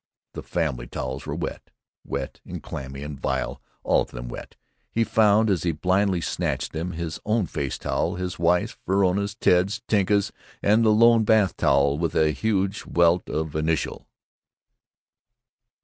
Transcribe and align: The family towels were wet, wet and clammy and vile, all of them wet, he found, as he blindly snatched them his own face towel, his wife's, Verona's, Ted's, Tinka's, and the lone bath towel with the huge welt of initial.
The 0.33 0.41
family 0.41 0.87
towels 0.87 1.27
were 1.27 1.35
wet, 1.35 1.69
wet 2.03 2.41
and 2.43 2.63
clammy 2.63 3.03
and 3.03 3.19
vile, 3.21 3.61
all 3.83 4.01
of 4.01 4.09
them 4.09 4.29
wet, 4.29 4.55
he 4.91 5.03
found, 5.03 5.47
as 5.51 5.61
he 5.61 5.73
blindly 5.73 6.21
snatched 6.21 6.73
them 6.73 6.93
his 6.93 7.19
own 7.23 7.45
face 7.45 7.77
towel, 7.77 8.15
his 8.15 8.39
wife's, 8.39 8.75
Verona's, 8.87 9.35
Ted's, 9.35 9.83
Tinka's, 9.87 10.31
and 10.63 10.83
the 10.83 10.89
lone 10.89 11.23
bath 11.23 11.55
towel 11.55 11.99
with 11.99 12.13
the 12.13 12.31
huge 12.31 12.83
welt 12.87 13.29
of 13.29 13.55
initial. 13.55 14.07